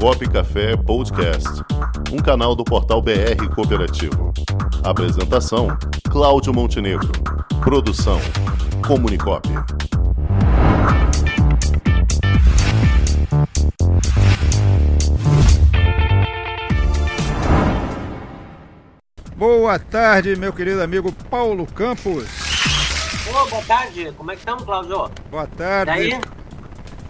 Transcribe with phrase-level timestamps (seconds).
[0.00, 1.48] Comunicop Café Podcast,
[2.12, 4.32] um canal do portal BR Cooperativo.
[4.82, 5.68] Apresentação:
[6.10, 7.10] Cláudio Montenegro.
[7.62, 8.20] Produção:
[8.86, 9.48] Comunicop.
[19.36, 22.24] Boa tarde, meu querido amigo Paulo Campos.
[23.28, 24.12] Ô, boa tarde.
[24.16, 25.10] Como é que estamos, Cláudio?
[25.30, 25.90] Boa tarde.
[25.90, 26.20] E aí?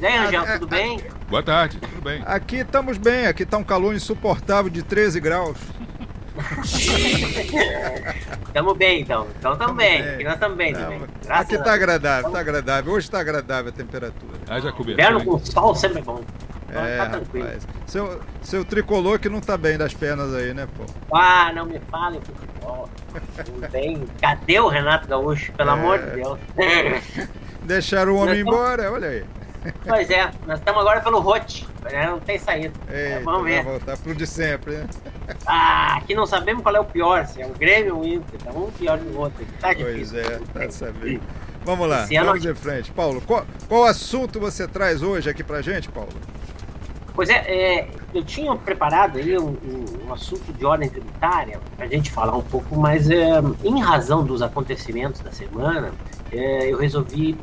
[0.00, 1.00] E aí, Rangel, Ah, tudo ah, bem?
[1.28, 2.22] Boa tarde, tudo bem?
[2.26, 5.56] Aqui estamos bem, aqui está um calor insuportável de 13 graus.
[8.52, 9.28] Tamo bem, então.
[9.38, 10.02] Então tamo bem.
[10.02, 10.14] bem.
[10.14, 11.00] Aqui nós estamos bem também.
[11.24, 11.68] Graças aqui Deus.
[11.68, 12.92] agradável, está agradável.
[12.92, 14.32] Hoje está agradável a temperatura.
[14.48, 15.24] Haja Inverno cobertura.
[15.24, 16.20] com sol sempre é bom.
[16.70, 17.46] É, tá tranquilo.
[17.46, 17.68] rapaz.
[17.86, 20.84] Seu, seu tricolor que não está bem das pernas aí, né, pô?
[21.16, 22.88] Ah, não me fale futebol.
[23.60, 24.04] Não tem.
[24.20, 25.52] Cadê o Renato Gaúcho?
[25.52, 25.72] Pelo É.
[25.72, 26.38] amor de Deus.
[27.62, 29.24] Deixaram o homem embora, olha aí.
[29.86, 31.66] Pois é, nós estamos agora pelo Rote.
[31.82, 32.06] né?
[32.06, 32.72] Não tem saída.
[32.90, 33.64] Eita, Vamos vai ver.
[33.64, 34.86] voltar pro de sempre, né?
[35.46, 38.40] Ah, aqui não sabemos qual é o pior, se é o Grêmio ou o Inter.
[38.42, 39.44] Tá um pior que o outro.
[39.60, 40.20] Tá Pois difícil.
[40.20, 41.20] é, tá sabendo.
[41.64, 42.90] Vamos lá, Esse ano- vamos em frente.
[42.92, 46.10] Paulo, qual, qual assunto você traz hoje aqui pra gente, Paulo?
[47.14, 51.86] Pois é, é, eu tinha preparado aí um, um- um assunto de ordem tributária para
[51.86, 55.92] a gente falar um pouco, mas é, em razão dos acontecimentos da semana,
[56.32, 57.38] é, eu resolvi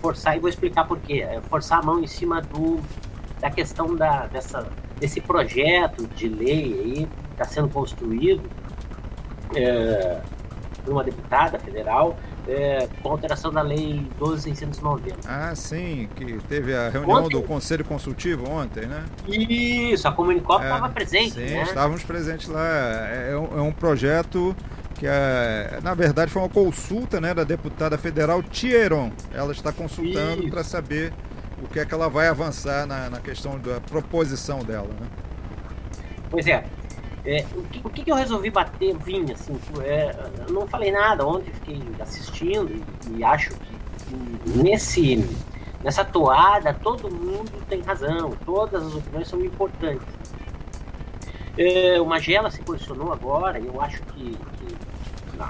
[0.00, 2.80] forçar, e vou explicar por quê, é, forçar a mão em cima do,
[3.40, 4.66] da questão da, dessa,
[4.98, 8.42] desse projeto de lei aí que está sendo construído
[9.54, 10.20] é,
[10.84, 12.16] por uma deputada federal
[12.48, 15.14] é, com alteração da lei 12.690.
[15.26, 19.04] Ah, sim, que teve a reunião Ontem- do Conselho Consultivo ontem, né?
[19.28, 21.62] Isso, a Comunicop É, estava presente, Sim, né?
[21.62, 22.66] estávamos presentes lá.
[22.66, 24.56] É, é um, é um projeto
[25.02, 29.10] que, é, na verdade, foi uma consulta né, da deputada federal Tieron.
[29.34, 31.12] Ela está consultando para saber
[31.60, 34.86] o que é que ela vai avançar na, na questão da proposição dela.
[35.00, 35.08] Né?
[36.30, 36.64] Pois é.
[37.26, 40.14] É, o, que, o que eu resolvi bater vinha, assim, é,
[40.46, 43.76] eu não falei nada ontem, fiquei assistindo e, e acho que,
[44.06, 45.28] que nesse,
[45.82, 50.06] nessa toada todo mundo tem razão, todas as opiniões são importantes.
[51.58, 54.91] É, o Magela se posicionou agora, eu acho que, que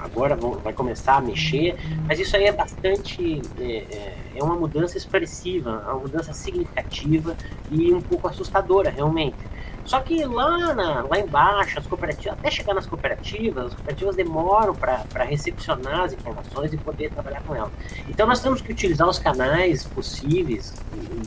[0.03, 1.75] agora vão- vai começar a mexer,
[2.07, 7.35] mas isso aí é bastante, é, é, é uma mudança expressiva, uma mudança significativa
[7.71, 9.37] e um pouco assustadora, realmente.
[9.85, 14.73] Só que lá, na- lá embaixo, as cooperativas, até chegar nas cooperativas, as cooperativas demoram
[14.73, 17.71] para recepcionar as informações e poder trabalhar com elas.
[18.07, 20.73] Então nós temos que utilizar os canais possíveis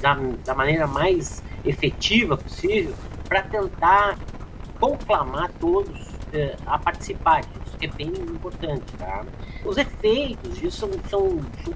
[0.00, 2.94] da, da maneira mais efetiva possível
[3.28, 4.16] para tentar
[4.80, 8.84] conclamar todos eh, a participar disso, que é bem importante.
[8.98, 9.24] Tá?
[9.64, 11.74] Os efeitos disso são, são, são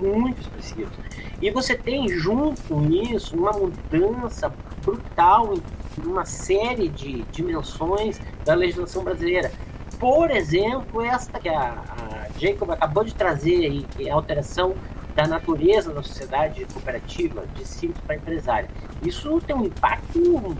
[0.00, 0.92] muito expressivos.
[1.40, 9.02] E você tem junto isso uma mudança brutal em uma série de dimensões da legislação
[9.02, 9.50] brasileira.
[9.98, 14.74] Por exemplo, esta que a, a Jacob acabou de trazer aí, que é a alteração
[15.14, 18.68] da natureza da sociedade cooperativa de simples para empresário.
[19.02, 20.56] Isso tem um impacto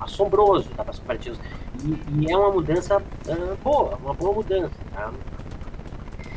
[0.00, 1.38] assombroso tá, para as cooperativas
[1.84, 4.74] e, é uma mudança ah, boa, uma boa mudança.
[4.92, 5.12] Tá?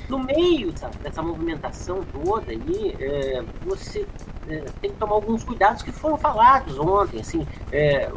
[0.10, 4.06] No meio dessa, movimentação toda aí, é, você
[4.48, 7.20] é, tem que tomar alguns cuidados que foram falados ontem.
[7.20, 8.12] Assim, é,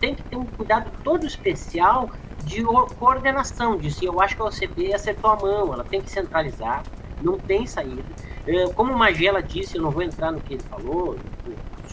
[0.00, 2.10] tem que ter um cuidado todo especial
[2.44, 2.64] de
[2.98, 4.04] coordenação disso.
[4.04, 6.82] Eu acho que a OCB acertou a mão, ela tem que centralizar,
[7.22, 8.02] não tem saída.
[8.46, 11.16] É, como o Magela disse, eu não vou entrar no que ele falou,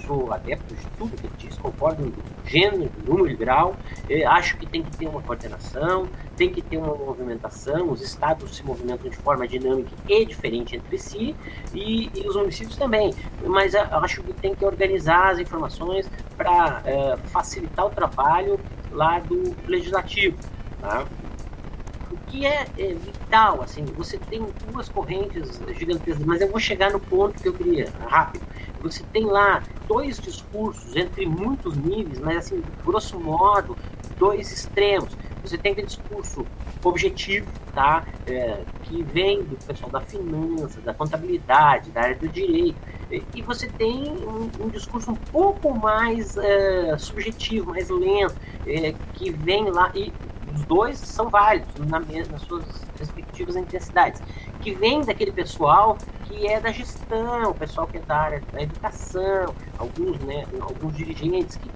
[0.07, 2.13] sou adepto de tudo que ele disse, concordo no
[2.45, 3.75] gênero, número e grau.
[4.09, 8.56] É, acho que tem que ter uma coordenação, tem que ter uma movimentação, os estados
[8.56, 11.35] se movimentam de forma dinâmica e diferente entre si,
[11.73, 13.13] e, e os municípios também.
[13.45, 16.81] Mas eu acho que tem que organizar as informações para
[17.25, 18.59] facilitar o trabalho
[18.91, 20.38] lá do legislativo.
[20.81, 21.06] Tá?
[22.12, 26.91] O que é, é vital, assim, você tem duas correntes gigantescas, mas eu vou chegar
[26.91, 28.45] no ponto que eu queria, rápido.
[28.82, 33.78] Você tem lá dois discursos entre muitos níveis, mas assim, grosso modo,
[34.18, 35.16] dois extremos.
[35.42, 36.46] Você tem aquele discurso
[36.84, 38.06] objetivo, tá?
[38.25, 42.78] É, que vem do pessoal da finança, da contabilidade, da área do direito,
[43.10, 48.36] e, você tem um, um discurso um pouco mais é, subjetivo, mais lento,
[48.66, 50.12] é, que vem lá e
[50.57, 52.65] os dois são válidos na, nas suas
[53.00, 54.21] respectivas intensidades,
[54.62, 58.62] que vem daquele pessoal que é da gestão, o pessoal que é da área da
[58.62, 61.69] educação, alguns, né, alguns dirigentes que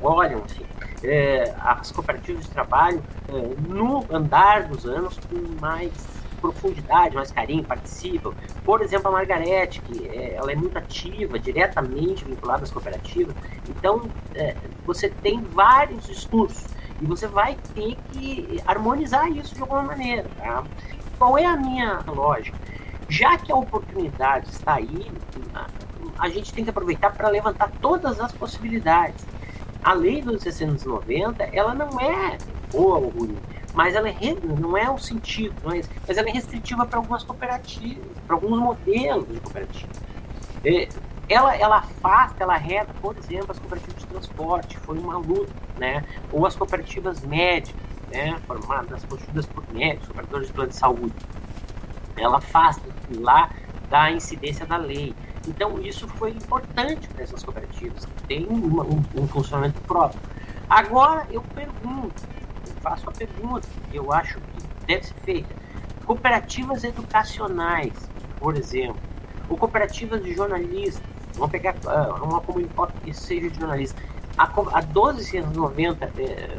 [0.00, 0.64] olham assim,
[1.04, 5.92] é, as cooperativas de trabalho é, no andar dos anos com mais
[6.40, 8.32] profundidade, mais carinho, participam.
[8.64, 13.34] Por exemplo, a Margarete, que é, ela é muito ativa, diretamente vinculada às cooperativas,
[13.68, 16.66] Então, é, você tem vários discursos
[17.02, 20.24] e você vai ter que harmonizar isso de alguma maneira.
[20.38, 20.62] Tá?
[21.18, 22.56] Qual é a minha lógica?
[23.08, 25.10] Já que a oportunidade está aí,
[26.16, 29.26] a gente tem que aproveitar para levantar todas as possibilidades.
[29.82, 32.38] A lei dos 690, ela não é
[32.70, 33.36] boa ou ruim,
[33.74, 37.24] mas ela é, não é o sentido, não é mas ela é restritiva para algumas
[37.24, 40.00] cooperativas, para alguns modelos de cooperativas.
[40.64, 40.88] É,
[41.28, 46.04] ela, ela afasta, ela reta, por exemplo, as cooperativas de transporte, foi uma luta, né?
[46.32, 47.80] Ou as cooperativas médicas,
[48.10, 48.38] né?
[48.46, 51.14] Formadas, constituídas por médicos, operadores de plano de saúde.
[52.16, 52.82] Ela afasta
[53.18, 53.50] lá
[53.88, 55.14] da incidência da lei.
[55.46, 60.20] Então, isso foi importante para essas cooperativas, que têm um, um, funcionamento próprio.
[60.68, 62.22] Agora, eu pergunto,
[62.66, 65.54] eu faço a pergunta, que eu acho que deve ser feita.
[66.06, 67.92] Cooperativas educacionais,
[68.38, 69.00] por exemplo,
[69.48, 71.02] ou cooperativas de jornalistas,
[71.34, 74.00] vamos pegar uh, uma comunidade que seja jornalista,
[74.36, 76.58] a, a 1290 é,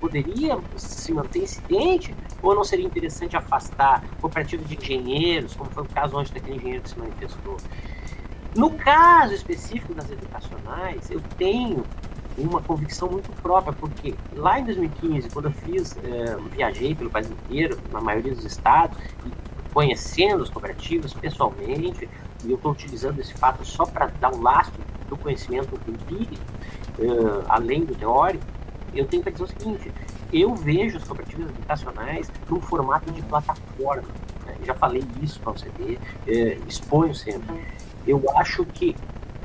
[0.00, 5.86] poderia se manter incidente ou não seria interessante afastar cooperativa de engenheiros, como foi o
[5.86, 7.56] caso onde daquele engenheiro que se manifestou?
[8.54, 11.84] No caso específico das educacionais, eu tenho
[12.36, 17.30] uma convicção muito própria, porque lá em 2015, quando eu fiz, é, viajei pelo país
[17.30, 18.96] inteiro, na maioria dos estados,
[19.72, 22.08] conhecendo as cooperativas pessoalmente,
[22.44, 26.42] e eu estou utilizando esse fato só para dar um lastro do conhecimento empírico,
[26.98, 28.44] uh, além do teórico,
[28.94, 29.92] eu tenho para dizer o seguinte:
[30.32, 34.08] eu vejo as cooperativas educacionais num formato de plataforma.
[34.46, 34.56] Né?
[34.64, 37.64] Já falei isso para o CD, é, exponho sempre.
[38.06, 38.96] Eu acho que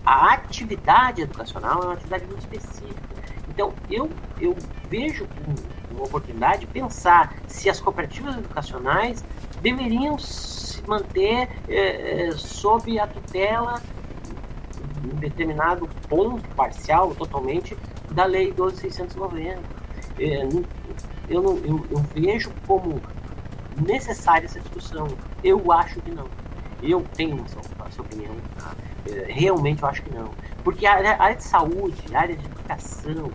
[0.05, 3.15] a atividade educacional é uma atividade muito específica.
[3.49, 4.09] Então, eu,
[4.39, 4.55] eu
[4.89, 5.27] vejo
[5.91, 9.23] uma oportunidade de pensar se as cooperativas educacionais
[9.61, 13.81] deveriam se manter é, sob a tutela
[15.03, 17.77] em determinado ponto parcial, totalmente,
[18.11, 19.57] da Lei 12.690.
[20.19, 20.47] É,
[21.29, 23.01] eu, não, eu, eu vejo como
[23.75, 25.07] necessária essa discussão.
[25.43, 26.27] Eu acho que não.
[26.81, 28.35] Eu tenho essa, essa opinião.
[28.57, 28.75] Tá?
[29.27, 30.29] Realmente eu acho que não.
[30.63, 33.31] Porque a área de saúde, a área de educação,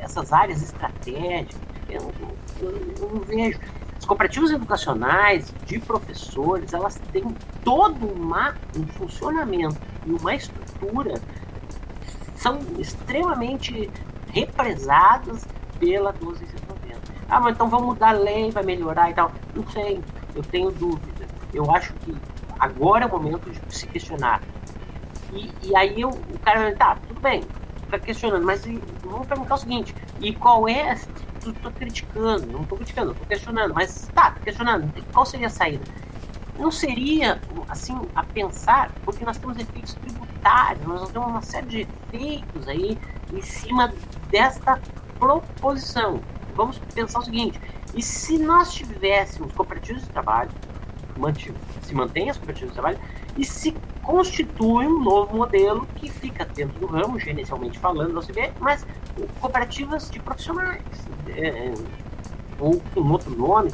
[0.00, 1.56] essas áreas estratégicas,
[1.88, 2.12] eu,
[2.60, 3.58] eu, eu não vejo.
[3.96, 7.24] As cooperativas educacionais de professores, elas têm
[7.62, 11.14] todo uma, um funcionamento e uma estrutura
[12.34, 13.88] são extremamente
[14.32, 15.46] represadas
[15.78, 17.00] pela 1290.
[17.28, 19.30] Ah, mas então vamos mudar a lei, vai melhorar e tal.
[19.54, 20.02] Não sei,
[20.34, 21.26] eu tenho dúvida.
[21.54, 22.16] Eu acho que
[22.58, 24.42] agora é o momento de se questionar.
[25.32, 27.44] E, e aí eu, o cara vai tá, tudo bem,
[27.98, 28.64] tá questionando, mas
[29.02, 34.08] vamos perguntar o seguinte, e qual é, estou criticando, não estou criticando, estou questionando, mas
[34.14, 35.84] tá, questionando, qual seria a saída?
[36.58, 41.80] Não seria, assim, a pensar, porque nós temos efeitos tributários, nós temos uma série de
[41.80, 42.98] efeitos aí
[43.32, 43.92] em cima
[44.30, 44.80] desta
[45.18, 46.20] proposição.
[46.54, 47.58] Vamos pensar o seguinte:
[47.94, 50.50] e se nós tivéssemos cooperativas de trabalho,
[51.82, 52.98] se mantém as cooperativas de trabalho,
[53.36, 58.52] e se constitui um novo modelo que fica dentro do ramo, gerencialmente falando, você vê,
[58.60, 58.86] mas
[59.40, 60.82] cooperativas de profissionais,
[61.28, 61.72] é,
[62.58, 63.72] ou com outro nome,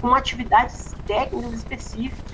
[0.00, 2.32] com atividades técnicas específicas,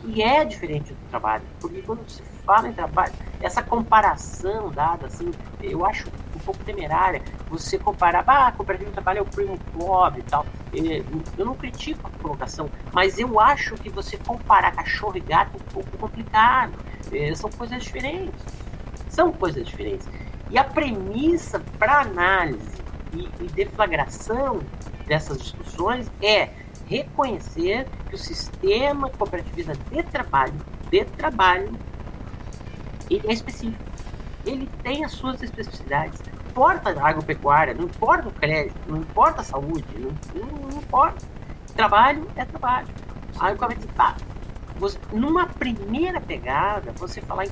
[0.00, 1.42] que é diferente do trabalho.
[1.60, 3.12] Porque quando se fala em trabalho,
[3.42, 5.30] essa comparação dada, assim,
[5.62, 7.20] eu acho um pouco temerária.
[7.50, 10.46] Você comparar, ah, a cooperativa de trabalho é o primo pobre e tal.
[11.36, 15.56] Eu não critico a colocação, mas eu acho que você comparar cachorro e gato é
[15.56, 16.72] um pouco complicado.
[17.12, 18.42] É, são coisas diferentes.
[19.10, 20.08] São coisas diferentes.
[20.50, 22.78] E a premissa para análise
[23.12, 24.60] e, e deflagração
[25.06, 26.48] dessas discussões é
[26.86, 30.54] reconhecer que o sistema cooperativista de trabalho,
[30.90, 31.72] de trabalho,
[33.10, 33.82] ele é específico.
[34.44, 36.20] Ele tem as suas especificidades.
[36.20, 40.78] Não importa a agropecuária, não importa o crédito, não importa a saúde, não, não, não
[40.78, 41.24] importa.
[41.74, 42.88] Trabalho é trabalho.
[43.38, 44.16] Aí o cara vai dizer, tá,
[44.76, 47.50] você, numa primeira pegada, você falar em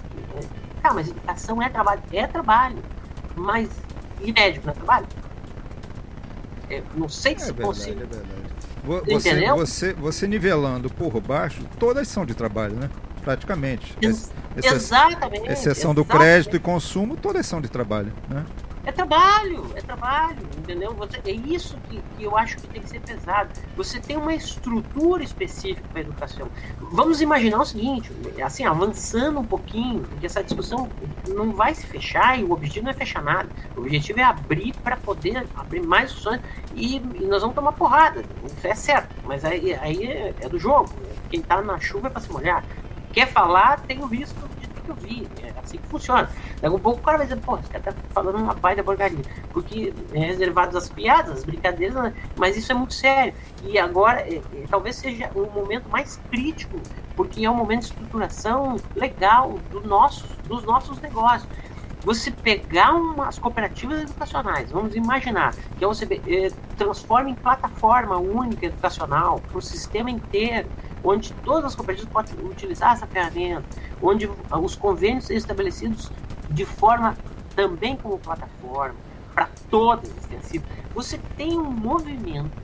[0.83, 2.83] tá, mas educação é trabalho, é trabalho.
[3.35, 3.69] Mas
[4.21, 5.07] e médico não é trabalho?
[6.71, 8.03] É, não sei é se verdade, consigo.
[8.03, 8.47] É verdade.
[8.85, 9.57] Você, Entendeu?
[9.57, 12.91] Você, você nivelando por baixo, todas são de trabalho, né?
[13.27, 13.93] Praticamente.
[14.01, 15.51] Ex exatamente.
[15.51, 18.47] Exceção do crédito e consumo, todas são de trabalho, né?
[18.85, 20.95] É trabalho, é trabalho, entendeu?
[20.95, 23.51] Você, é isso que, que, eu acho que tem que ser pesado.
[23.77, 26.49] Você tem uma estrutura específica para a educação.
[26.93, 30.89] Vamos imaginar o seguinte, assim, avançando um pouquinho, porque essa discussão
[31.27, 33.49] não vai se fechar e o objetivo não é fechar nada.
[33.77, 36.41] O objetivo é abrir para poder abrir mais opções
[36.77, 38.23] e, e, nós vamos tomar porrada.
[38.45, 40.89] Isso é certo, mas aí, aí é, é do jogo.
[41.29, 42.63] Quem está na chuva é para se molhar.
[43.17, 46.29] Quer falar, tem o risco de que eu vi, é assim que funciona.
[46.61, 49.25] Daqui a pouco o cara vai dizer, pô, esse cara tá falando uma baita porcaria,
[49.55, 52.13] porque é reservado às piadas, às brincadeiras, né?
[52.37, 53.33] mas isso é muito sério.
[53.65, 56.79] E agora, é, é, talvez seja o momento mais crítico,
[57.17, 61.49] porque é um momento de estruturação legal do nosso, dos nossos negócios
[62.05, 69.41] você pegar umas cooperativas educacionais, vamos imaginar que você eh, transforma em plataforma única educacional
[69.41, 70.69] para o sistema inteiro,
[71.07, 73.65] onde todas as cooperativas podem utilizar essa ferramenta,
[74.03, 76.11] onde os convênios são estabelecidos
[76.51, 77.17] de forma
[77.55, 78.95] também como plataforma
[79.35, 82.57] para todas extensivas, você tem um movimento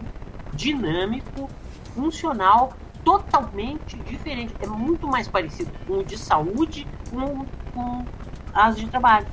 [0.55, 1.49] dinâmico,
[1.95, 2.73] funcional,
[3.05, 4.55] totalmente diferente.
[4.61, 7.45] É muito mais parecido com o de saúde com,
[7.75, 8.07] com
[8.55, 9.27] as de trabalho.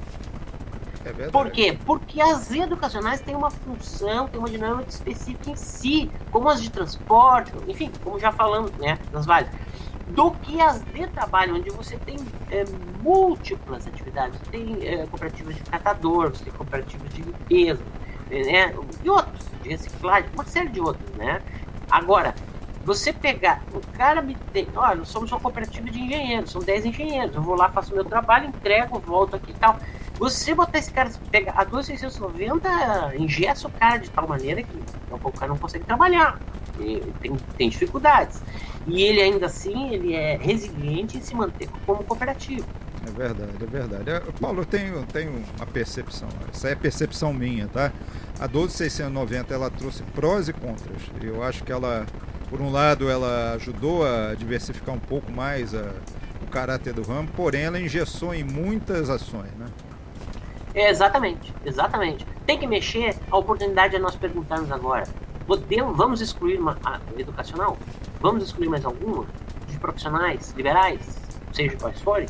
[1.18, 1.78] É Por quê?
[1.86, 6.70] Porque as educacionais têm uma função, têm uma dinâmica específica em si, como as de
[6.70, 9.51] transporte, enfim, como já falamos, né, das várias,
[10.08, 12.18] do que as de trabalho, onde você tem
[12.51, 12.66] é,
[13.01, 14.39] múltiplas atividades.
[14.51, 17.84] Tem é, cooperativas de catador, você tem cooperativas de limpeza,
[18.30, 21.42] né, e outros, de reciclagem, uma série de outros, né.
[21.89, 22.36] Agora,
[22.86, 26.86] você pegar, o cara me tem, olha, nós somos uma cooperativa de engenheiros, são 10
[26.86, 29.78] engenheiros, eu vou lá, faço meu trabalho, entrego, volto aqui e tal.
[30.19, 34.77] Você botar esse cara, pegar a 2690, ingessa o cara de tal maneira que
[35.09, 36.38] o cara não consegue trabalhar,
[36.77, 37.01] tem,
[37.57, 38.41] tem dificuldades.
[38.85, 42.67] E ele ainda assim, ele é resiliente em se manter como cooperativo.
[43.07, 44.09] É verdade, é verdade.
[44.09, 47.91] É, Paulo, eu tenho, tenho uma percepção, essa é percepção minha, tá?
[48.38, 51.01] A 12690 ela trouxe prós e contras.
[51.21, 52.05] Eu acho que ela
[52.49, 55.93] por um lado, ela ajudou a diversificar um pouco mais a,
[56.41, 59.67] o caráter do ramo, porém ela engessou em muitas ações, né?
[60.73, 62.25] Exatamente, exatamente.
[62.45, 65.05] Tem que mexer, a oportunidade é nós perguntarmos agora.
[65.45, 67.77] Podemos, vamos excluir uma a, educacional?
[68.21, 69.25] Vamos excluir mais alguma?
[69.67, 70.99] De profissionais, liberais,
[71.53, 72.27] seja quais forem?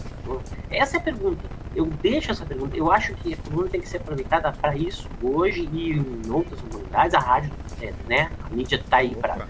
[0.70, 1.44] Essa é a pergunta.
[1.76, 2.76] Eu deixo essa pergunta.
[2.76, 6.60] Eu acho que a pergunta tem que ser aproveitada para isso hoje e em outras
[6.60, 7.14] oportunidades.
[7.14, 8.32] A rádio, é, né?
[8.44, 9.48] A mídia está aí para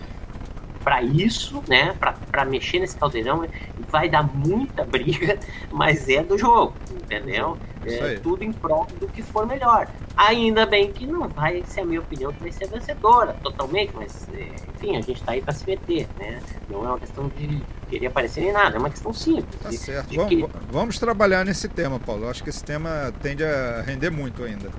[0.89, 1.95] para isso, né?
[1.99, 3.47] Para mexer nesse caldeirão,
[3.91, 5.37] vai dar muita briga,
[5.71, 7.59] mas é do jogo, entendeu?
[7.85, 9.87] É tudo em prol do que for melhor.
[10.17, 14.27] Ainda bem que não vai ser a minha opinião que vai ser vencedora totalmente, mas
[14.33, 16.41] é, enfim, a gente está aí para se meter, né?
[16.67, 19.61] Não é uma questão de querer aparecer nem nada, é uma questão simples.
[19.61, 20.09] Tá de, certo.
[20.09, 20.49] De vamos, que...
[20.71, 22.23] vamos trabalhar nesse tema, Paulo.
[22.23, 24.71] Eu acho que esse tema tende a render muito ainda.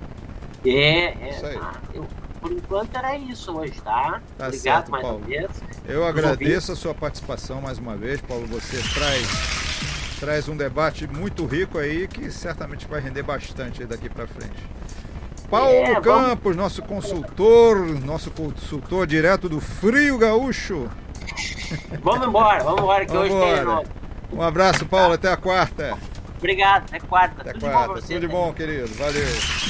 [0.66, 1.58] É, é.
[1.60, 2.06] Ah, eu,
[2.40, 4.20] por enquanto era isso hoje, tá?
[4.38, 5.18] tá Obrigado certo, mais Paulo.
[5.18, 5.50] uma vez.
[5.87, 8.47] Eu agradeço a sua participação mais uma vez, Paulo.
[8.47, 9.70] Você traz
[10.20, 14.62] traz um debate muito rico aí que certamente vai render bastante daqui para frente.
[15.49, 16.56] Paulo é, Campos, vamos...
[16.56, 20.88] nosso consultor, nosso consultor direto do Frio Gaúcho.
[22.02, 23.85] Vamos embora, vamos embora que vamos hoje embora.
[23.85, 25.97] tem Um abraço, Paulo, até a quarta.
[26.37, 27.40] Obrigado, até quarta.
[27.40, 27.78] Até tudo quarta.
[27.78, 28.14] de bom pra você.
[28.14, 28.88] Tudo de bom, querido.
[28.94, 29.69] Valeu.